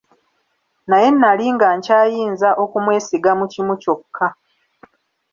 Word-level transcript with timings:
Naye 0.89 1.07
nali 1.11 1.45
nga 1.55 1.67
nkyayinza 1.77 2.49
okumwesigamu 2.63 3.43
kimu 3.53 3.73
kyokka. 3.81 4.27